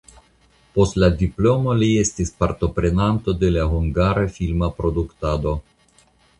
[0.77, 5.57] Post la diplomo li estis partoprenanto de la hungara filma produktado.